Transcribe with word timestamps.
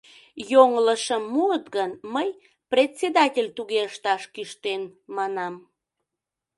Йоҥылышым 0.51 1.23
муыт 1.33 1.65
гын, 1.75 1.91
мый 2.13 2.29
«председатель 2.71 3.49
туге 3.57 3.79
ышташ 3.89 4.21
кӱштен» 4.33 4.81
манам... 5.15 5.53